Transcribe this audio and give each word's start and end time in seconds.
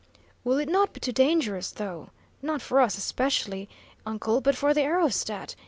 "Will 0.43 0.57
it 0.57 0.67
not 0.67 0.93
be 0.93 0.99
too 0.99 1.11
dangerous, 1.11 1.69
though? 1.69 2.09
Not 2.41 2.59
for 2.63 2.79
us, 2.81 2.97
especially, 2.97 3.69
uncle, 4.03 4.41
but 4.41 4.55
for 4.55 4.73
the 4.73 4.81
aerostat? 4.81 5.53